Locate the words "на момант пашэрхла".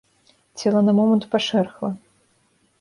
0.87-1.89